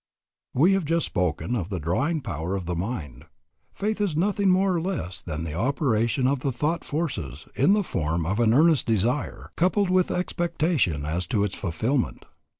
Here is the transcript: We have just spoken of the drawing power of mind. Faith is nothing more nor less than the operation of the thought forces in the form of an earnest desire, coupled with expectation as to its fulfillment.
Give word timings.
We 0.55 0.73
have 0.73 0.83
just 0.83 1.05
spoken 1.05 1.55
of 1.55 1.69
the 1.69 1.79
drawing 1.79 2.21
power 2.21 2.55
of 2.55 2.67
mind. 2.75 3.25
Faith 3.71 4.01
is 4.01 4.15
nothing 4.17 4.49
more 4.49 4.79
nor 4.79 4.81
less 4.81 5.21
than 5.21 5.43
the 5.43 5.53
operation 5.53 6.25
of 6.25 6.39
the 6.39 6.51
thought 6.51 6.83
forces 6.83 7.47
in 7.53 7.73
the 7.73 7.83
form 7.83 8.25
of 8.25 8.39
an 8.39 8.51
earnest 8.51 8.87
desire, 8.87 9.51
coupled 9.55 9.91
with 9.91 10.09
expectation 10.09 11.05
as 11.05 11.27
to 11.27 11.43
its 11.43 11.53
fulfillment. 11.55 12.25